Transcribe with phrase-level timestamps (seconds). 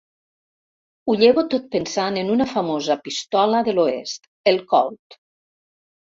[1.11, 5.21] Ho llevo tot pensant en una famosa pistola de l'oest: el Colt.